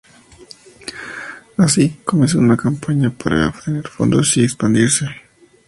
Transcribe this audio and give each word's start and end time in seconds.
Así, 1.57 2.01
comenzó 2.03 2.39
una 2.39 2.57
campaña 2.57 3.11
para 3.11 3.49
obtener 3.49 3.87
fondos 3.87 4.35
y 4.37 4.43
expandirse. 4.43 5.05